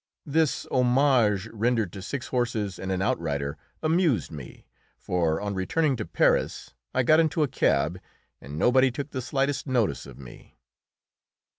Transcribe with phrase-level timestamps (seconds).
[0.25, 4.65] This homage rendered to six horses and an outrider amused me,
[4.97, 7.99] for on returning to Paris I got into a cab,
[8.41, 10.57] and nobody took the slightest notice of me.